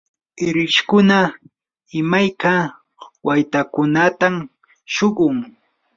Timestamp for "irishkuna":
0.47-1.19